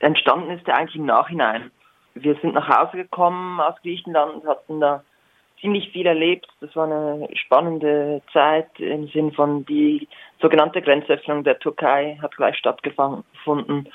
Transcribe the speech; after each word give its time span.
entstanden 0.00 0.50
ist 0.50 0.66
er 0.68 0.76
eigentlich 0.76 0.96
im 0.96 1.06
Nachhinein. 1.06 1.70
Wir 2.14 2.34
sind 2.36 2.54
nach 2.54 2.68
Hause 2.68 2.96
gekommen 2.96 3.60
aus 3.60 3.74
Griechenland 3.82 4.46
hatten 4.46 4.80
da 4.80 5.02
ziemlich 5.60 5.90
viel 5.90 6.06
erlebt. 6.06 6.46
Das 6.60 6.74
war 6.76 6.84
eine 6.84 7.28
spannende 7.34 8.22
Zeit 8.32 8.68
im 8.78 9.08
Sinn 9.08 9.32
von 9.32 9.64
die 9.66 10.08
sogenannte 10.40 10.82
Grenzöffnung 10.82 11.44
der 11.44 11.58
Türkei 11.58 12.18
hat 12.20 12.36
gleich 12.36 12.56
stattgefunden. 12.56 13.88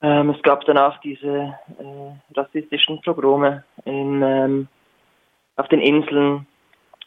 Ähm, 0.00 0.30
es 0.30 0.42
gab 0.42 0.64
danach 0.64 1.00
diese 1.00 1.58
äh, 1.78 2.36
rassistischen 2.36 3.00
Pogrome 3.02 3.64
in, 3.84 4.22
ähm, 4.22 4.68
auf 5.56 5.66
den 5.68 5.80
Inseln 5.80 6.46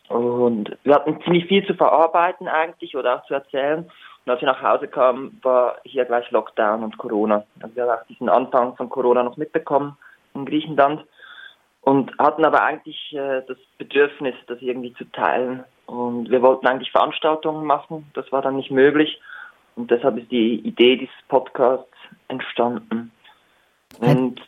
und 0.09 0.77
wir 0.83 0.95
hatten 0.95 1.21
ziemlich 1.23 1.45
viel 1.45 1.65
zu 1.65 1.73
verarbeiten 1.73 2.49
eigentlich 2.49 2.97
oder 2.97 3.15
auch 3.15 3.25
zu 3.25 3.33
erzählen. 3.33 3.89
Und 4.25 4.31
als 4.31 4.41
wir 4.41 4.47
nach 4.47 4.61
Hause 4.61 4.87
kamen, 4.87 5.39
war 5.41 5.77
hier 5.83 6.05
gleich 6.05 6.29
Lockdown 6.31 6.83
und 6.83 6.97
Corona. 6.97 7.43
Also 7.61 7.75
wir 7.75 7.83
haben 7.83 7.99
auch 7.99 8.05
diesen 8.07 8.29
Anfang 8.29 8.75
von 8.75 8.89
Corona 8.89 9.23
noch 9.23 9.37
mitbekommen 9.37 9.97
in 10.35 10.45
Griechenland 10.45 11.03
und 11.81 12.17
hatten 12.19 12.45
aber 12.45 12.63
eigentlich 12.63 13.13
äh, 13.13 13.41
das 13.47 13.57
Bedürfnis, 13.77 14.35
das 14.47 14.61
irgendwie 14.61 14.93
zu 14.93 15.05
teilen. 15.05 15.63
Und 15.87 16.29
wir 16.29 16.41
wollten 16.41 16.67
eigentlich 16.67 16.91
Veranstaltungen 16.91 17.65
machen, 17.65 18.09
das 18.13 18.31
war 18.31 18.41
dann 18.41 18.55
nicht 18.55 18.71
möglich. 18.71 19.19
Und 19.75 19.89
deshalb 19.89 20.17
ist 20.17 20.31
die 20.31 20.59
Idee 20.59 20.97
dieses 20.97 21.15
Podcasts 21.27 21.87
entstanden. 22.27 23.11
Und 23.99 24.39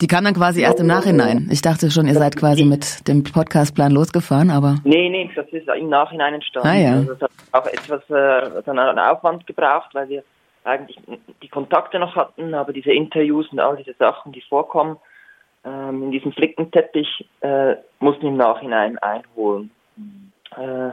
die 0.00 0.06
kam 0.06 0.24
dann 0.24 0.34
quasi 0.34 0.62
erst 0.62 0.80
im 0.80 0.86
Nachhinein. 0.86 1.48
Ich 1.50 1.62
dachte 1.62 1.90
schon, 1.90 2.06
ihr 2.06 2.14
seid 2.14 2.36
quasi 2.36 2.64
mit 2.64 3.06
dem 3.06 3.22
Podcastplan 3.22 3.92
losgefahren, 3.92 4.50
aber. 4.50 4.76
Nee, 4.84 5.08
nee, 5.10 5.30
das 5.34 5.46
ist 5.48 5.68
im 5.68 5.88
Nachhinein 5.88 6.34
entstanden. 6.34 6.68
Ah, 6.68 6.76
ja. 6.76 6.92
Also 6.92 7.12
es 7.12 7.20
hat 7.20 7.30
auch 7.52 7.66
etwas 7.66 8.02
äh, 8.10 8.62
dann 8.64 8.78
einen 8.78 8.98
Aufwand 8.98 9.46
gebraucht, 9.46 9.90
weil 9.92 10.08
wir 10.08 10.24
eigentlich 10.64 10.98
die 11.42 11.48
Kontakte 11.48 11.98
noch 11.98 12.16
hatten, 12.16 12.54
aber 12.54 12.72
diese 12.72 12.92
Interviews 12.92 13.48
und 13.50 13.60
all 13.60 13.76
diese 13.76 13.94
Sachen, 13.98 14.32
die 14.32 14.42
vorkommen, 14.42 14.96
ähm, 15.64 16.04
in 16.04 16.10
diesem 16.10 16.32
Flickenteppich, 16.32 17.28
äh, 17.40 17.76
mussten 17.98 18.26
im 18.26 18.36
Nachhinein 18.36 18.98
einholen. 18.98 19.70
Äh, 20.56 20.90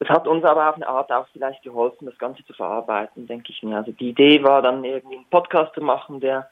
es 0.00 0.08
hat 0.08 0.26
uns 0.26 0.44
aber 0.44 0.68
auf 0.68 0.76
eine 0.76 0.88
Art 0.88 1.10
auch 1.12 1.26
vielleicht 1.32 1.62
geholfen, 1.62 2.06
das 2.06 2.18
Ganze 2.18 2.44
zu 2.44 2.52
verarbeiten, 2.52 3.26
denke 3.26 3.52
ich 3.52 3.62
mir. 3.62 3.76
Also 3.76 3.92
die 3.92 4.10
Idee 4.10 4.42
war 4.42 4.60
dann 4.60 4.84
irgendwie 4.84 5.16
einen 5.16 5.30
Podcast 5.30 5.74
zu 5.74 5.80
machen, 5.80 6.20
der 6.20 6.48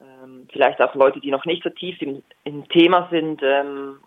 ähm, 0.00 0.46
vielleicht 0.52 0.80
auch 0.80 0.94
Leute, 0.94 1.20
die 1.20 1.30
noch 1.30 1.44
nicht 1.44 1.62
so 1.62 1.70
tief 1.70 2.00
im, 2.02 2.22
im 2.44 2.68
Thema 2.68 3.08
sind, 3.10 3.42
ähm, 3.42 3.98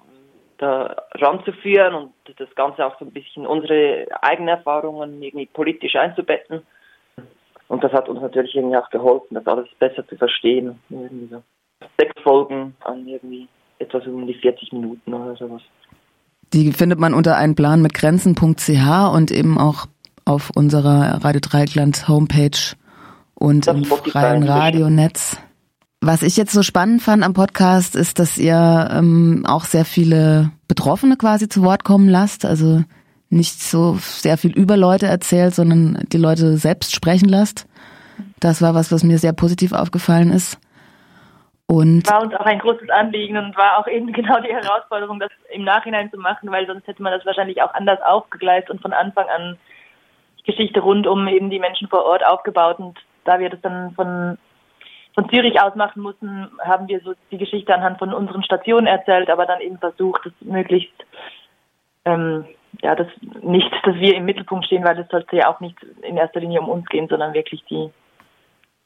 da 0.58 0.96
ranzuführen 1.16 1.94
und 1.94 2.14
das 2.38 2.54
Ganze 2.56 2.86
auch 2.86 2.98
so 3.00 3.06
ein 3.06 3.12
bisschen 3.12 3.46
unsere 3.46 4.08
eigenen 4.22 4.50
Erfahrungen 4.50 5.22
irgendwie 5.22 5.48
politisch 5.48 5.96
einzubetten. 5.96 6.62
Und 7.68 7.84
das 7.84 7.92
hat 7.92 8.08
uns 8.08 8.22
natürlich 8.22 8.56
irgendwie 8.56 8.78
auch 8.78 8.90
geholfen, 8.90 9.34
das 9.36 9.48
alles 9.48 9.68
besser 9.80 10.08
zu 10.08 10.16
verstehen. 10.16 10.80
Irgendwie 10.90 11.28
so. 11.28 11.44
Sechs 11.98 12.22
Folgen 12.22 12.76
an 12.82 13.08
irgendwie 13.08 13.48
etwas 13.80 14.06
um 14.08 14.26
die 14.26 14.36
40 14.36 14.72
Minuten 14.74 15.14
oder 15.14 15.36
sowas. 15.36 15.62
Die 16.54 16.72
findet 16.72 17.00
man 17.00 17.14
unter 17.14 17.36
einen 17.36 17.56
Plan 17.56 17.82
mit 17.82 17.94
Grenzen.ch 17.94 19.14
und 19.14 19.32
eben 19.32 19.58
auch 19.58 19.88
auf 20.26 20.52
unserer 20.56 21.24
Radio 21.24 21.42
Dreieckland 21.42 22.08
Homepage 22.08 22.76
und 23.34 23.68
das 23.68 23.76
im 23.76 23.86
freien 23.86 24.44
Radionetz. 24.44 25.38
Was 26.06 26.22
ich 26.22 26.36
jetzt 26.36 26.52
so 26.52 26.64
spannend 26.64 27.02
fand 27.02 27.24
am 27.24 27.34
Podcast 27.34 27.96
ist, 27.96 28.20
dass 28.20 28.38
ihr 28.38 28.90
ähm, 28.92 29.46
auch 29.48 29.64
sehr 29.64 29.86
viele 29.86 30.52
Betroffene 30.68 31.16
quasi 31.16 31.48
zu 31.48 31.64
Wort 31.64 31.86
kommen 31.86 32.10
lasst. 32.10 32.44
Also 32.44 32.84
nicht 33.30 33.62
so 33.62 33.94
sehr 34.00 34.38
viel 34.38 34.52
über 34.52 34.76
Leute 34.76 35.06
erzählt, 35.06 35.56
sondern 35.56 36.04
die 36.12 36.18
Leute 36.18 36.58
selbst 36.58 36.94
sprechen 36.94 37.30
lasst. 37.30 37.70
Das 38.42 38.62
war 38.62 38.76
was, 38.76 38.92
was 38.92 39.06
mir 39.06 39.18
sehr 39.18 39.32
positiv 39.32 39.72
aufgefallen 39.72 40.32
ist. 40.32 40.60
Und 41.68 42.12
war 42.12 42.22
uns 42.22 42.36
auch 42.36 42.46
ein 42.48 42.60
großes 42.60 42.90
Anliegen 42.90 43.38
und 43.38 43.56
war 43.56 43.78
auch 43.78 43.88
eben 43.88 44.08
genau 44.12 44.42
die 44.42 44.52
Herausforderung, 44.52 45.22
das 45.22 45.32
im 45.54 45.64
Nachhinein 45.64 46.12
zu 46.12 46.18
machen, 46.18 46.52
weil 46.52 46.68
sonst 46.68 46.86
hätte 46.86 47.02
man 47.02 47.14
das 47.14 47.26
wahrscheinlich 47.26 47.62
auch 47.62 47.74
anders 47.74 48.02
aufgegleist 48.06 48.70
und 48.70 48.82
von 48.82 48.92
Anfang 48.92 49.30
an 49.30 49.58
Geschichte 50.46 50.82
rund 50.82 51.08
um 51.08 51.30
eben 51.30 51.50
die 51.50 51.60
Menschen 51.60 51.88
vor 51.88 52.04
Ort 52.04 52.26
aufgebaut. 52.26 52.80
Und 52.80 53.00
da 53.24 53.40
wir 53.40 53.50
das 53.50 53.62
dann 53.62 53.94
von, 53.94 54.38
von 55.14 55.30
Zürich 55.30 55.62
aus 55.62 55.76
machen 55.76 56.02
mussten, 56.02 56.50
haben 56.64 56.88
wir 56.88 57.00
so 57.02 57.14
die 57.32 57.38
Geschichte 57.38 57.74
anhand 57.74 58.00
von 58.00 58.14
unseren 58.14 58.44
Stationen 58.44 58.88
erzählt, 58.88 59.30
aber 59.30 59.46
dann 59.46 59.62
eben 59.62 59.78
versucht, 59.78 60.26
das 60.26 60.34
möglichst, 60.42 60.94
ähm, 62.06 62.46
ja, 62.82 62.96
das 62.96 63.08
nicht, 63.42 63.72
dass 63.84 63.96
wir 63.96 64.16
im 64.16 64.26
Mittelpunkt 64.26 64.66
stehen, 64.66 64.84
weil 64.84 64.98
es 65.00 65.08
sollte 65.10 65.36
ja 65.36 65.54
auch 65.54 65.60
nicht 65.60 65.78
in 66.02 66.18
erster 66.18 66.40
Linie 66.40 66.62
um 66.62 66.70
uns 66.70 66.86
gehen, 66.88 67.08
sondern 67.08 67.34
wirklich 67.34 67.64
die 67.70 67.90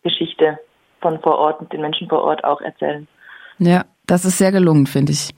Geschichte 0.03 0.59
von 1.01 1.19
vor 1.21 1.37
Ort 1.37 1.61
und 1.61 1.71
den 1.71 1.81
Menschen 1.81 2.09
vor 2.09 2.23
Ort 2.23 2.43
auch 2.43 2.61
erzählen. 2.61 3.07
Ja, 3.59 3.85
das 4.05 4.25
ist 4.25 4.37
sehr 4.37 4.51
gelungen, 4.51 4.87
finde 4.87 5.13
ich. 5.13 5.33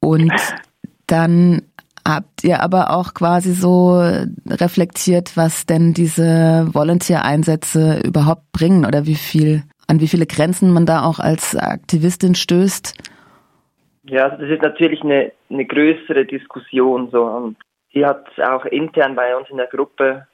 Und 0.00 0.32
dann 1.06 1.62
habt 2.06 2.42
ihr 2.42 2.62
aber 2.62 2.90
auch 2.90 3.14
quasi 3.14 3.52
so 3.52 4.00
reflektiert, 4.48 5.36
was 5.36 5.66
denn 5.66 5.94
diese 5.94 6.68
Volunteer-Einsätze 6.72 8.00
überhaupt 8.04 8.50
bringen 8.52 8.84
oder 8.84 9.06
wie 9.06 9.14
viel, 9.14 9.62
an 9.92 10.00
wie 10.00 10.08
viele 10.08 10.26
Grenzen 10.26 10.72
man 10.72 10.86
da 10.86 11.04
auch 11.04 11.18
als 11.18 11.54
Aktivistin 11.54 12.34
stößt. 12.34 12.94
Ja, 14.04 14.30
das 14.30 14.48
ist 14.48 14.62
natürlich 14.62 15.02
eine, 15.02 15.32
eine 15.50 15.64
größere 15.64 16.24
Diskussion 16.24 17.10
so 17.10 17.22
und 17.24 17.56
die 17.94 18.04
hat 18.04 18.26
auch 18.40 18.64
intern 18.64 19.14
bei 19.14 19.36
uns 19.36 19.48
in 19.50 19.58
der 19.58 19.66
Gruppe 19.66 20.26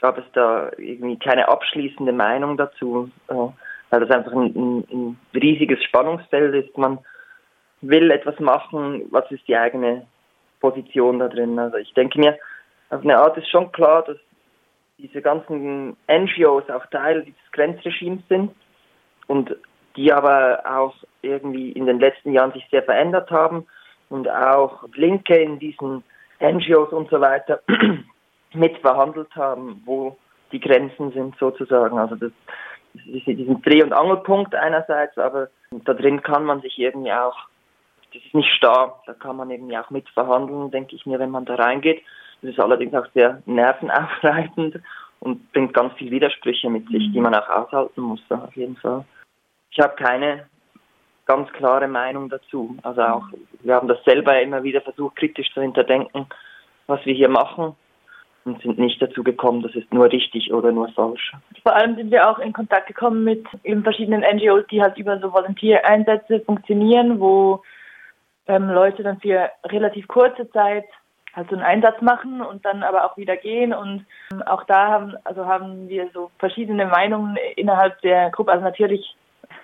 gab 0.00 0.18
es 0.18 0.24
da 0.34 0.70
irgendwie 0.76 1.18
keine 1.18 1.48
abschließende 1.48 2.12
Meinung 2.12 2.56
dazu 2.56 3.10
weil 3.90 4.00
das 4.00 4.10
einfach 4.10 4.32
ein, 4.32 4.54
ein, 4.54 4.84
ein 4.90 5.18
riesiges 5.34 5.82
Spannungsfeld 5.84 6.54
ist. 6.54 6.76
Man 6.76 6.98
will 7.80 8.10
etwas 8.10 8.38
machen, 8.38 9.02
was 9.10 9.30
ist 9.30 9.46
die 9.48 9.56
eigene 9.56 10.06
Position 10.60 11.18
da 11.18 11.28
drin. 11.28 11.58
Also 11.58 11.76
ich 11.76 11.92
denke 11.94 12.18
mir, 12.18 12.38
auf 12.90 13.02
eine 13.02 13.18
Art 13.18 13.36
ist 13.36 13.48
schon 13.48 13.70
klar, 13.72 14.04
dass 14.04 14.18
diese 14.98 15.22
ganzen 15.22 15.96
NGOs 16.10 16.68
auch 16.70 16.84
Teil 16.86 17.22
dieses 17.22 17.52
Grenzregimes 17.52 18.22
sind 18.28 18.52
und 19.28 19.56
die 19.96 20.12
aber 20.12 20.62
auch 20.64 20.94
irgendwie 21.22 21.70
in 21.72 21.86
den 21.86 22.00
letzten 22.00 22.32
Jahren 22.32 22.52
sich 22.52 22.66
sehr 22.70 22.82
verändert 22.82 23.30
haben 23.30 23.66
und 24.10 24.28
auch 24.28 24.84
Linke 24.94 25.36
in 25.36 25.58
diesen 25.58 26.02
NGOs 26.40 26.92
und 26.92 27.10
so 27.10 27.20
weiter 27.20 27.60
mitverhandelt 28.52 29.34
haben, 29.36 29.82
wo 29.84 30.16
die 30.52 30.60
Grenzen 30.60 31.12
sind 31.12 31.36
sozusagen. 31.38 31.98
Also 31.98 32.16
das 32.16 32.32
diesen 32.94 33.62
Dreh- 33.62 33.82
und 33.82 33.92
Angelpunkt 33.92 34.54
einerseits, 34.54 35.16
aber 35.18 35.48
da 35.70 35.94
drin 35.94 36.22
kann 36.22 36.44
man 36.44 36.60
sich 36.60 36.78
irgendwie 36.78 37.12
auch, 37.12 37.36
das 38.12 38.22
ist 38.24 38.34
nicht 38.34 38.50
starr, 38.54 39.02
da 39.06 39.12
kann 39.14 39.36
man 39.36 39.50
irgendwie 39.50 39.76
auch 39.76 39.90
mitverhandeln, 39.90 40.70
denke 40.70 40.96
ich 40.96 41.06
mir, 41.06 41.18
wenn 41.18 41.30
man 41.30 41.44
da 41.44 41.56
reingeht. 41.56 42.02
Das 42.40 42.52
ist 42.52 42.60
allerdings 42.60 42.94
auch 42.94 43.06
sehr 43.14 43.42
nervenaufreibend 43.46 44.80
und 45.20 45.52
bringt 45.52 45.74
ganz 45.74 45.92
viele 45.94 46.12
Widersprüche 46.12 46.70
mit 46.70 46.88
sich, 46.88 47.12
die 47.12 47.20
man 47.20 47.34
auch 47.34 47.48
aushalten 47.48 48.00
muss, 48.00 48.20
auf 48.30 48.56
jeden 48.56 48.76
Fall. 48.76 49.04
Ich 49.70 49.78
habe 49.80 49.94
keine 49.96 50.46
ganz 51.26 51.50
klare 51.52 51.86
Meinung 51.86 52.28
dazu. 52.28 52.76
Also 52.82 53.02
auch, 53.02 53.24
wir 53.62 53.74
haben 53.74 53.88
das 53.88 54.02
selber 54.04 54.40
immer 54.40 54.62
wieder 54.62 54.80
versucht, 54.80 55.16
kritisch 55.16 55.52
zu 55.52 55.60
hinterdenken, 55.60 56.26
was 56.86 57.04
wir 57.04 57.14
hier 57.14 57.28
machen 57.28 57.76
und 58.48 58.62
sind 58.62 58.78
nicht 58.78 59.00
dazu 59.00 59.22
gekommen, 59.22 59.62
das 59.62 59.74
ist 59.74 59.92
nur 59.92 60.10
richtig 60.10 60.52
oder 60.52 60.72
nur 60.72 60.88
falsch. 60.88 61.32
Vor 61.62 61.74
allem 61.74 61.96
sind 61.96 62.10
wir 62.10 62.28
auch 62.28 62.38
in 62.38 62.52
Kontakt 62.52 62.86
gekommen 62.86 63.24
mit 63.24 63.46
eben 63.62 63.82
verschiedenen 63.82 64.22
NGOs, 64.22 64.66
die 64.70 64.80
halt 64.80 64.96
über 64.96 65.18
so 65.20 65.32
Volontiereinsätze 65.32 66.40
funktionieren, 66.40 67.20
wo 67.20 67.62
ähm, 68.46 68.70
Leute 68.70 69.02
dann 69.02 69.20
für 69.20 69.50
relativ 69.66 70.08
kurze 70.08 70.50
Zeit 70.50 70.86
halt 71.34 71.52
einen 71.52 71.62
Einsatz 71.62 72.00
machen 72.00 72.40
und 72.40 72.64
dann 72.64 72.82
aber 72.82 73.04
auch 73.04 73.16
wieder 73.18 73.36
gehen 73.36 73.74
und 73.74 74.06
ähm, 74.32 74.42
auch 74.42 74.64
da 74.64 74.88
haben 74.88 75.14
also 75.24 75.46
haben 75.46 75.88
wir 75.88 76.08
so 76.14 76.30
verschiedene 76.38 76.86
Meinungen 76.86 77.36
innerhalb 77.56 78.00
der 78.00 78.30
Gruppe 78.30 78.52
also 78.52 78.64
natürlich 78.64 79.14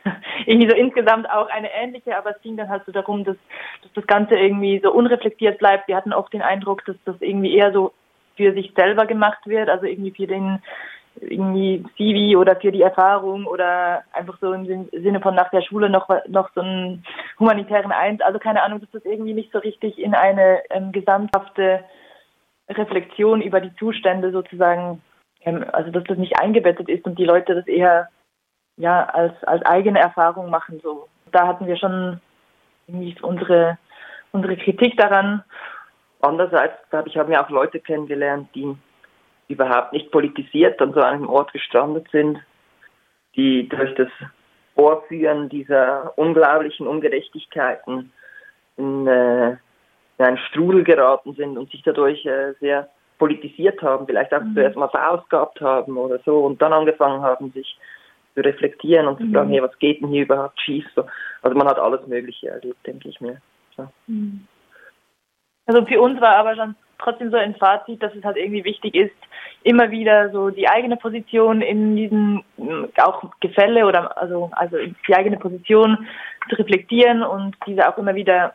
irgendwie 0.47 0.69
so 0.69 0.77
insgesamt 0.77 1.31
auch 1.31 1.49
eine 1.49 1.73
ähnliche, 1.73 2.17
aber 2.17 2.31
es 2.31 2.43
ging 2.43 2.57
dann 2.57 2.69
halt 2.69 2.85
so 2.87 2.93
darum, 2.93 3.25
dass, 3.25 3.37
dass 3.83 3.93
das 3.95 4.07
Ganze 4.07 4.37
irgendwie 4.37 4.81
so 4.83 4.93
unreflektiert 4.93 5.59
bleibt. 5.59 5.89
Wir 5.89 5.97
hatten 5.97 6.13
oft 6.13 6.33
den 6.33 6.43
Eindruck, 6.43 6.85
dass 6.85 6.97
das 7.05 7.17
irgendwie 7.21 7.55
eher 7.55 7.73
so 7.73 7.93
für 8.37 8.53
sich 8.53 8.73
selber 8.77 9.07
gemacht 9.07 9.47
wird, 9.47 9.69
also 9.69 9.87
irgendwie 9.87 10.11
für 10.11 10.27
den 10.27 10.61
irgendwie 11.21 11.85
CV 11.97 12.39
oder 12.39 12.57
für 12.57 12.73
die 12.73 12.83
Erfahrung 12.83 13.47
oder 13.47 14.03
einfach 14.13 14.37
so 14.41 14.53
im 14.53 14.89
Sinne 14.91 15.21
von 15.21 15.35
nach 15.35 15.51
der 15.51 15.63
Schule 15.63 15.89
noch 15.89 16.09
noch 16.29 16.51
so 16.55 16.61
einen 16.61 17.05
humanitären 17.39 17.93
Eins, 17.93 18.21
also 18.21 18.39
keine 18.39 18.63
Ahnung, 18.63 18.81
dass 18.81 18.91
das 18.91 19.05
irgendwie 19.05 19.35
nicht 19.35 19.53
so 19.53 19.59
richtig 19.59 19.99
in 19.99 20.15
eine 20.15 20.63
ähm, 20.71 20.91
gesamthafte 20.91 21.85
Reflexion 22.69 23.43
über 23.43 23.61
die 23.61 23.75
Zustände 23.77 24.33
sozusagen, 24.33 25.03
ähm, 25.45 25.65
also 25.73 25.91
dass 25.91 26.05
das 26.05 26.19
nicht 26.19 26.41
eingebettet 26.41 26.89
ist 26.89 27.05
und 27.05 27.19
die 27.19 27.25
Leute 27.25 27.55
das 27.55 27.67
eher 27.67 28.09
ja 28.77 29.05
als 29.05 29.43
als 29.45 29.65
eigene 29.65 30.01
Erfahrung 30.01 30.51
machen 30.51 30.81
so. 30.83 31.09
Da 31.33 31.47
hatten 31.47 31.67
wir 31.67 31.77
schon 31.77 32.21
irgendwie 32.87 33.17
unsere 33.23 33.79
unsere 34.33 34.57
Kritik 34.57 34.97
daran 34.97 35.45
Andererseits, 36.21 36.73
glaube 36.89 37.11
ich, 37.11 37.19
haben 37.19 37.29
wir 37.29 37.45
auch 37.45 37.51
Leute 37.51 37.81
kennengelernt, 37.81 38.49
die 38.55 38.75
überhaupt 39.49 39.93
nicht 39.93 40.11
politisiert 40.11 40.81
an 40.81 40.95
so 40.95 41.01
einem 41.01 41.29
Ort 41.29 41.53
gestrandet 41.53 42.07
sind 42.11 42.39
die 43.37 43.69
durch 43.69 43.95
das 43.95 44.09
Vorführen 44.75 45.49
dieser 45.49 46.13
unglaublichen 46.17 46.87
Ungerechtigkeiten 46.87 48.13
in, 48.77 49.07
äh, 49.07 49.51
in 50.19 50.25
einen 50.25 50.39
Strudel 50.39 50.85
geraten 50.85 51.35
sind 51.35 51.59
und 51.59 51.71
sich 51.71 51.83
dadurch 51.83 52.25
äh, 52.27 52.55
sehr 52.61 52.89
politisiert 53.19 53.81
haben, 53.83 54.07
vielleicht 54.07 54.35
auch 54.35 54.43
mhm. 54.43 54.55
zuerst 54.55 54.77
mal 54.77 54.89
verausgabt 54.89 55.61
haben 55.61 55.97
oder 55.97 56.19
so 56.25 56.45
und 56.45 56.61
dann 56.61 56.73
angefangen 56.73 57.23
haben, 57.23 57.53
sich 57.53 57.79
zu 58.35 58.41
reflektieren 58.41 59.07
und 59.07 59.19
zu 59.19 59.31
fragen, 59.31 59.49
mhm. 59.49 59.53
hey, 59.53 59.63
was 59.63 59.79
geht 59.79 60.01
denn 60.01 60.09
hier 60.09 60.23
überhaupt 60.23 60.61
schief? 60.61 60.85
So. 60.95 61.07
Also 61.43 61.57
man 61.57 61.69
hat 61.69 61.79
alles 61.79 62.07
Mögliche 62.07 62.49
erlebt, 62.49 62.87
denke 62.87 63.09
ich 63.09 63.21
mir. 63.21 63.41
So. 63.77 63.89
Mhm. 64.07 64.47
Also 65.67 65.85
für 65.87 66.01
uns 66.01 66.21
war 66.21 66.37
aber 66.37 66.57
schon 66.57 66.75
trotzdem 66.99 67.31
so 67.31 67.37
ein 67.37 67.55
Fazit, 67.57 68.03
dass 68.03 68.15
es 68.15 68.25
halt 68.25 68.37
irgendwie 68.37 68.65
wichtig 68.65 68.95
ist, 68.95 69.15
immer 69.63 69.91
wieder 69.91 70.31
so 70.31 70.51
die 70.51 70.69
eigene 70.69 70.97
Position 70.97 71.63
in 71.63 71.97
diesen 71.97 72.45
auch 73.03 73.25
Gefälle 73.41 73.87
oder 73.87 74.17
also 74.19 74.51
also 74.55 74.77
die 75.09 75.15
eigene 75.15 75.39
Position 75.39 76.07
zu 76.49 76.57
reflektieren 76.57 77.23
und 77.23 77.57
diese 77.67 77.89
auch 77.89 77.99
immer 77.99 78.15
wieder 78.15 78.55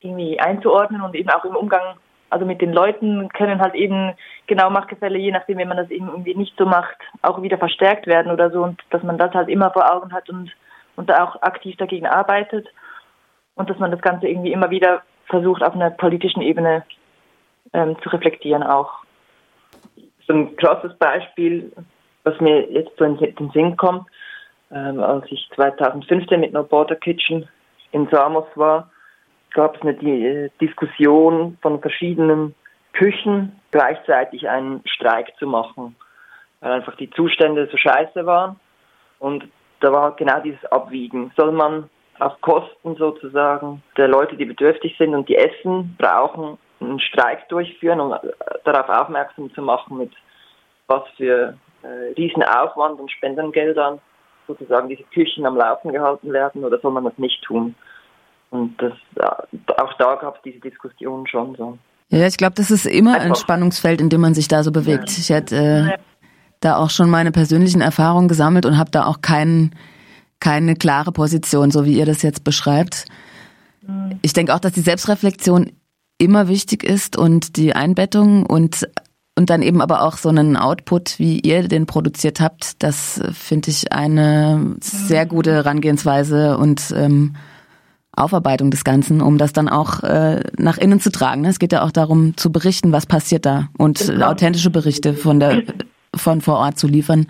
irgendwie 0.00 0.38
einzuordnen 0.40 1.02
und 1.02 1.14
eben 1.14 1.30
auch 1.30 1.44
im 1.44 1.56
Umgang 1.56 1.96
also 2.30 2.46
mit 2.46 2.60
den 2.60 2.72
Leuten 2.72 3.28
können 3.30 3.60
halt 3.60 3.74
eben 3.74 4.14
genau 4.46 4.70
Machtgefälle, 4.70 5.18
je 5.18 5.32
nachdem, 5.32 5.58
wenn 5.58 5.68
man 5.68 5.76
das 5.76 5.90
eben 5.90 6.08
irgendwie 6.08 6.34
nicht 6.34 6.54
so 6.56 6.64
macht, 6.64 6.96
auch 7.22 7.42
wieder 7.42 7.58
verstärkt 7.58 8.06
werden 8.06 8.32
oder 8.32 8.50
so 8.50 8.62
und 8.62 8.80
dass 8.90 9.02
man 9.02 9.18
das 9.18 9.34
halt 9.34 9.48
immer 9.48 9.70
vor 9.72 9.92
Augen 9.92 10.12
hat 10.12 10.30
und, 10.30 10.50
und 10.96 11.10
da 11.10 11.24
auch 11.24 11.42
aktiv 11.42 11.76
dagegen 11.76 12.06
arbeitet 12.06 12.68
und 13.56 13.68
dass 13.68 13.78
man 13.78 13.90
das 13.90 14.00
Ganze 14.00 14.28
irgendwie 14.28 14.52
immer 14.52 14.70
wieder 14.70 15.02
versucht, 15.26 15.62
auf 15.62 15.74
einer 15.74 15.90
politischen 15.90 16.40
Ebene 16.40 16.84
ähm, 17.72 17.96
zu 18.02 18.08
reflektieren 18.08 18.62
auch. 18.62 18.92
So 20.26 20.32
ein 20.32 20.56
krasses 20.56 20.96
Beispiel, 20.98 21.72
was 22.22 22.40
mir 22.40 22.70
jetzt 22.70 22.96
so 22.96 23.04
in 23.04 23.16
den 23.16 23.50
Sinn 23.50 23.76
kommt, 23.76 24.06
ähm, 24.70 25.02
als 25.02 25.24
ich 25.30 25.48
2015 25.56 26.40
mit 26.40 26.52
No 26.52 26.62
Border 26.62 26.96
Kitchen 26.96 27.48
in 27.92 28.08
Samos 28.08 28.46
war, 28.54 28.90
gab 29.52 29.76
es 29.76 29.82
eine 29.82 29.92
äh, 29.92 30.50
Diskussion 30.60 31.58
von 31.62 31.80
verschiedenen 31.80 32.54
Küchen 32.92 33.60
gleichzeitig 33.70 34.48
einen 34.48 34.82
Streik 34.86 35.32
zu 35.38 35.46
machen, 35.46 35.96
weil 36.60 36.72
einfach 36.72 36.96
die 36.96 37.10
Zustände 37.10 37.68
so 37.70 37.76
scheiße 37.76 38.26
waren. 38.26 38.58
Und 39.18 39.44
da 39.80 39.92
war 39.92 40.16
genau 40.16 40.40
dieses 40.40 40.64
Abwiegen. 40.66 41.32
Soll 41.36 41.52
man 41.52 41.88
auf 42.18 42.40
Kosten 42.40 42.96
sozusagen 42.96 43.82
der 43.96 44.08
Leute, 44.08 44.36
die 44.36 44.44
bedürftig 44.44 44.94
sind 44.98 45.14
und 45.14 45.28
die 45.28 45.36
Essen 45.36 45.96
brauchen, 45.98 46.58
einen 46.80 47.00
Streik 47.00 47.48
durchführen, 47.48 48.00
um 48.00 48.12
äh, 48.12 48.18
darauf 48.64 48.88
aufmerksam 48.88 49.52
zu 49.54 49.62
machen, 49.62 49.98
mit 49.98 50.12
was 50.86 51.02
für 51.16 51.56
äh, 51.82 52.12
Riesenaufwand 52.16 53.00
und 53.00 53.10
Spendengeldern 53.10 54.00
sozusagen 54.46 54.88
diese 54.88 55.04
Küchen 55.04 55.46
am 55.46 55.56
Laufen 55.56 55.92
gehalten 55.92 56.32
werden 56.32 56.64
oder 56.64 56.78
soll 56.78 56.92
man 56.92 57.04
das 57.04 57.16
nicht 57.18 57.42
tun? 57.42 57.74
Und 58.50 58.76
das, 58.80 58.92
auch 59.78 59.92
da 59.98 60.16
gab 60.16 60.36
es 60.36 60.42
diese 60.44 60.60
Diskussion 60.60 61.26
schon 61.26 61.54
so. 61.56 61.78
Ja, 62.08 62.26
ich 62.26 62.36
glaube, 62.36 62.54
das 62.56 62.70
ist 62.70 62.86
immer 62.86 63.14
Einfach. 63.14 63.26
ein 63.26 63.34
Spannungsfeld, 63.36 64.00
in 64.00 64.08
dem 64.08 64.20
man 64.20 64.34
sich 64.34 64.48
da 64.48 64.64
so 64.64 64.72
bewegt. 64.72 65.10
Ja. 65.10 65.18
Ich 65.18 65.30
hätte 65.30 65.56
äh, 65.56 65.98
da 66.58 66.76
auch 66.76 66.90
schon 66.90 67.08
meine 67.08 67.30
persönlichen 67.30 67.80
Erfahrungen 67.80 68.28
gesammelt 68.28 68.66
und 68.66 68.76
habe 68.76 68.90
da 68.90 69.06
auch 69.06 69.20
kein, 69.22 69.72
keine 70.40 70.74
klare 70.74 71.12
Position, 71.12 71.70
so 71.70 71.84
wie 71.84 71.96
ihr 71.96 72.06
das 72.06 72.22
jetzt 72.22 72.42
beschreibt. 72.42 73.06
Mhm. 73.86 74.18
Ich 74.22 74.32
denke 74.32 74.54
auch, 74.54 74.58
dass 74.58 74.72
die 74.72 74.80
Selbstreflexion 74.80 75.70
immer 76.18 76.48
wichtig 76.48 76.82
ist 76.82 77.16
und 77.16 77.56
die 77.56 77.74
Einbettung 77.74 78.44
und 78.44 78.88
und 79.38 79.48
dann 79.48 79.62
eben 79.62 79.80
aber 79.80 80.02
auch 80.02 80.18
so 80.18 80.28
einen 80.28 80.58
Output, 80.58 81.18
wie 81.18 81.40
ihr 81.40 81.66
den 81.66 81.86
produziert 81.86 82.40
habt, 82.40 82.82
das 82.82 83.22
finde 83.32 83.70
ich 83.70 83.90
eine 83.90 84.76
sehr 84.80 85.24
gute 85.24 85.50
Herangehensweise 85.52 86.58
und 86.58 86.92
ähm, 86.94 87.36
Aufarbeitung 88.20 88.70
des 88.70 88.84
Ganzen, 88.84 89.20
um 89.20 89.38
das 89.38 89.52
dann 89.52 89.68
auch 89.68 90.02
äh, 90.02 90.42
nach 90.56 90.78
innen 90.78 91.00
zu 91.00 91.10
tragen. 91.10 91.44
Es 91.44 91.58
geht 91.58 91.72
ja 91.72 91.82
auch 91.82 91.90
darum 91.90 92.36
zu 92.36 92.52
berichten, 92.52 92.92
was 92.92 93.06
passiert 93.06 93.46
da 93.46 93.68
und 93.76 93.98
genau. 93.98 94.30
authentische 94.30 94.70
Berichte 94.70 95.14
von 95.14 95.40
der 95.40 95.62
von 96.14 96.40
vor 96.40 96.58
Ort 96.58 96.78
zu 96.78 96.86
liefern, 96.86 97.26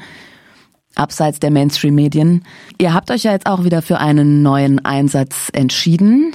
abseits 0.95 1.41
der 1.41 1.51
Mainstream-Medien. 1.51 2.45
Ihr 2.79 2.95
habt 2.95 3.11
euch 3.11 3.25
ja 3.25 3.33
jetzt 3.33 3.47
auch 3.47 3.65
wieder 3.65 3.83
für 3.83 3.99
einen 3.99 4.43
neuen 4.43 4.85
Einsatz 4.85 5.51
entschieden. 5.53 6.33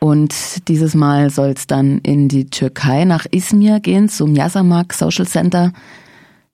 Und 0.00 0.68
dieses 0.68 0.94
Mal 0.94 1.30
soll 1.30 1.54
es 1.56 1.66
dann 1.66 1.98
in 1.98 2.28
die 2.28 2.50
Türkei 2.50 3.04
nach 3.04 3.26
Izmir 3.30 3.80
gehen, 3.80 4.08
zum 4.08 4.34
Yasamak 4.36 4.92
Social 4.92 5.26
Center. 5.26 5.72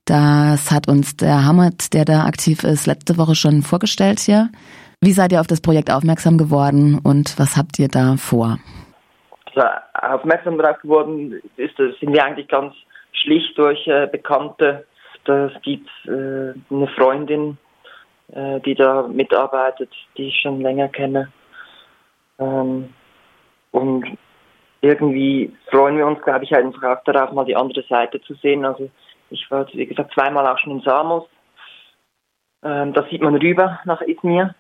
Das 0.07 0.71
hat 0.71 0.89
uns 0.89 1.17
der 1.17 1.45
Hamad, 1.45 1.93
der 1.93 2.05
da 2.05 2.25
aktiv 2.25 2.65
ist, 2.65 2.87
letzte 2.87 3.19
Woche 3.19 3.35
schon 3.35 3.63
vorgestellt 3.63 4.21
hier. 4.21 4.51
Wie 5.05 5.12
seid 5.12 5.33
ihr 5.33 5.41
auf 5.41 5.47
das 5.47 5.61
Projekt 5.61 5.91
aufmerksam 5.91 6.39
geworden 6.39 6.99
und 7.05 7.39
was 7.39 7.59
habt 7.59 7.79
ihr 7.79 7.89
da 7.89 8.17
vor? 8.17 8.56
Ja, 9.53 9.83
aufmerksam 9.93 10.56
darauf 10.56 10.79
geworden 10.79 11.43
ist, 11.59 11.77
sind 11.77 12.15
wir 12.15 12.25
eigentlich 12.25 12.49
ganz 12.49 12.75
schlicht 13.12 13.59
durch 13.59 13.87
äh, 13.87 14.09
Bekannte. 14.11 14.87
Da 15.27 15.51
gibt 15.62 15.91
äh, 16.06 16.55
eine 16.71 16.89
Freundin, 16.97 17.59
äh, 18.33 18.61
die 18.61 18.75
da 18.75 19.06
mitarbeitet, 19.06 19.91
die 20.17 20.29
ich 20.29 20.41
schon 20.41 20.62
länger 20.62 20.89
kenne. 20.89 21.31
Ähm, 22.39 22.89
und 23.73 24.07
irgendwie 24.81 25.55
freuen 25.71 25.99
wir 25.99 26.07
uns, 26.07 26.23
glaube 26.23 26.45
ich, 26.45 26.57
einfach 26.57 26.83
auch 26.83 27.05
darauf, 27.05 27.31
mal 27.33 27.45
die 27.45 27.57
andere 27.57 27.83
Seite 27.91 28.23
zu 28.23 28.33
sehen. 28.37 28.65
Also 28.65 28.89
ich 29.29 29.50
war, 29.50 29.67
wie 29.75 29.85
gesagt, 29.85 30.15
zweimal 30.15 30.47
auch 30.47 30.59
schon 30.61 30.79
in 30.79 30.81
Samos. 30.81 31.25
Ähm, 32.62 32.95
da 32.95 33.07
sieht 33.11 33.21
man 33.21 33.35
rüber 33.35 33.81
nach 33.85 34.00
Izmir. 34.00 34.55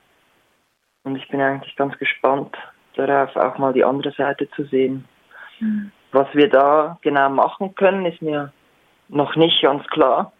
Und 1.04 1.16
ich 1.16 1.28
bin 1.28 1.40
eigentlich 1.40 1.76
ganz 1.76 1.96
gespannt 1.98 2.56
darauf, 2.96 3.36
auch 3.36 3.58
mal 3.58 3.72
die 3.72 3.84
andere 3.84 4.12
Seite 4.12 4.48
zu 4.50 4.64
sehen. 4.64 5.04
Mhm. 5.60 5.92
Was 6.12 6.26
wir 6.32 6.48
da 6.48 6.98
genau 7.02 7.28
machen 7.28 7.74
können, 7.74 8.06
ist 8.06 8.22
mir 8.22 8.52
noch 9.08 9.36
nicht 9.36 9.62
ganz 9.62 9.86
klar. 9.88 10.32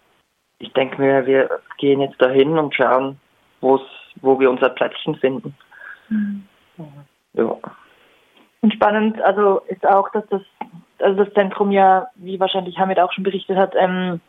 Ich 0.59 0.73
denke 0.73 1.01
mir, 1.01 1.27
wir 1.27 1.61
gehen 1.79 2.01
jetzt 2.01 2.21
dahin 2.21 2.59
und 2.59 2.75
schauen, 2.75 3.21
wo 3.61 3.79
wir 4.41 4.51
unser 4.51 4.71
Plätzchen 4.71 5.17
finden. 5.17 5.55
Mhm. 6.09 6.47
Ja. 7.35 7.57
Und 8.61 8.73
spannend, 8.73 9.21
also 9.21 9.61
ist 9.69 9.87
auch, 9.87 10.11
dass 10.13 10.27
das, 10.29 10.43
also 11.01 11.25
das 11.25 11.35
Zentrum 11.35 11.71
ja, 11.71 12.09
wie 12.15 12.41
wahrscheinlich 12.41 12.79
Hamid 12.79 12.99
auch 12.99 13.13
schon 13.13 13.25
berichtet 13.25 13.59
hat, 13.59 13.75
ähm, 13.77 14.21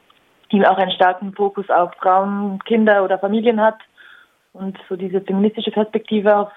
eben 0.50 0.66
auch 0.66 0.78
einen 0.78 0.92
starken 0.92 1.34
Fokus 1.34 1.70
auf 1.70 1.94
Frauen, 2.02 2.60
Kinder 2.66 3.04
oder 3.04 3.20
Familien 3.20 3.62
hat 3.62 3.78
und 4.56 4.78
so 4.90 4.96
diese 4.96 5.22
feministische 5.22 5.72
Perspektive 5.72 6.36
auf, 6.36 6.52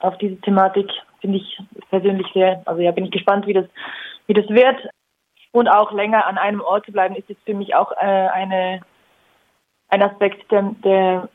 auf 0.00 0.16
diese 0.18 0.40
Thematik 0.40 0.90
finde 1.20 1.38
ich 1.38 1.62
persönlich 1.90 2.26
sehr, 2.34 2.62
also 2.64 2.80
ja, 2.80 2.90
bin 2.90 3.04
ich 3.04 3.10
gespannt, 3.10 3.46
wie 3.46 3.52
das, 3.52 3.66
wie 4.26 4.34
das 4.34 4.48
wird. 4.48 4.76
Und 5.52 5.68
auch 5.68 5.92
länger 5.92 6.26
an 6.26 6.36
einem 6.36 6.60
Ort 6.60 6.84
zu 6.86 6.92
bleiben, 6.92 7.14
ist 7.14 7.28
jetzt 7.28 7.44
für 7.44 7.54
mich 7.54 7.74
auch 7.76 7.92
äh, 7.92 8.04
eine, 8.04 8.80
ein 9.88 10.02
Aspekt, 10.02 10.50
der, 10.50 10.74
der, 10.82 11.28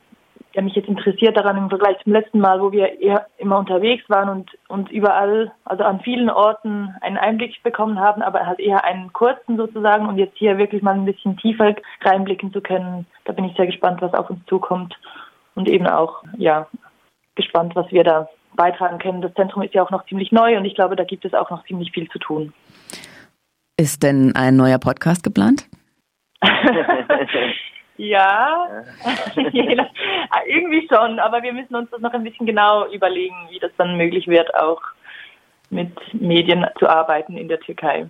der 0.54 0.64
mich 0.64 0.76
jetzt 0.76 0.90
interessiert 0.90 1.38
daran 1.38 1.58
im 1.58 1.70
Vergleich 1.70 1.98
zum 2.04 2.12
letzten 2.12 2.40
Mal, 2.40 2.62
wo 2.62 2.72
wir 2.72 3.00
eher 3.00 3.28
immer 3.38 3.58
unterwegs 3.58 4.04
waren 4.10 4.28
und, 4.28 4.52
und 4.68 4.92
überall, 4.92 5.54
also 5.64 5.86
an 5.86 6.02
vielen 6.02 6.30
Orten 6.30 6.94
einen 7.00 7.18
Einblick 7.18 7.64
bekommen 7.64 8.00
haben, 8.00 8.22
aber 8.22 8.46
halt 8.46 8.60
eher 8.60 8.84
einen 8.84 9.14
kurzen 9.14 9.56
sozusagen 9.56 10.08
und 10.08 10.18
jetzt 10.18 10.38
hier 10.38 10.58
wirklich 10.58 10.82
mal 10.82 10.96
ein 10.96 11.06
bisschen 11.06 11.38
tiefer 11.38 11.76
reinblicken 12.02 12.52
zu 12.52 12.60
können. 12.60 13.06
Da 13.24 13.32
bin 13.32 13.46
ich 13.46 13.56
sehr 13.56 13.68
gespannt, 13.68 14.02
was 14.02 14.14
auf 14.14 14.30
uns 14.30 14.46
zukommt 14.48 14.94
und 15.60 15.68
eben 15.68 15.88
auch 15.88 16.24
ja 16.38 16.68
gespannt, 17.36 17.76
was 17.76 17.92
wir 17.92 18.06
da 18.06 18.30
beitragen 18.56 18.98
können. 18.98 19.22
Das 19.22 19.34
Zentrum 19.34 19.62
ist 19.62 19.74
ja 19.74 19.84
auch 19.84 19.92
noch 19.92 20.06
ziemlich 20.06 20.32
neu 20.32 20.58
und 20.58 20.64
ich 20.64 20.74
glaube, 20.74 20.96
da 20.96 21.04
gibt 21.04 21.26
es 21.26 21.34
auch 21.34 21.50
noch 21.50 21.66
ziemlich 21.66 21.92
viel 21.92 22.10
zu 22.10 22.18
tun. 22.18 22.54
Ist 23.78 24.04
denn 24.04 24.34
ein 24.36 24.56
neuer 24.56 24.80
Podcast 24.80 25.22
geplant? 25.22 25.68
ja, 27.98 28.68
irgendwie 30.48 30.88
schon, 30.90 31.20
aber 31.20 31.44
wir 31.44 31.52
müssen 31.52 31.76
uns 31.76 31.90
das 31.92 32.00
noch 32.00 32.14
ein 32.14 32.24
bisschen 32.24 32.46
genau 32.46 32.88
überlegen, 32.90 33.36
wie 33.50 33.60
das 33.60 33.72
dann 33.78 33.98
möglich 33.98 34.28
wird, 34.28 34.56
auch 34.56 34.82
mit 35.70 35.92
Medien 36.14 36.66
zu 36.80 36.88
arbeiten 36.88 37.36
in 37.36 37.50
der 37.50 37.60
Türkei. 37.60 38.08